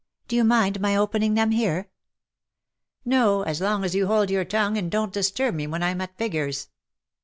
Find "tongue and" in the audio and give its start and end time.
4.43-4.89